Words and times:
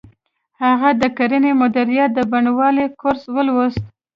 هغه 0.63 0.89
د 1.01 1.03
کرنې 1.17 1.51
مدیریت 1.61 2.09
د 2.15 2.19
بڼوالۍ 2.31 2.85
کورس 3.01 3.23
ولوست 3.35 3.83